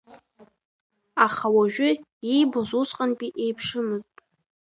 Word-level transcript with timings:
Аха 1.25 1.47
уажәы 1.55 1.89
иибоз 2.31 2.69
усҟантәи 2.81 3.35
еиԥшымызт. 3.43 4.13